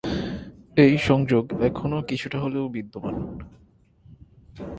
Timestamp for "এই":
0.77-0.93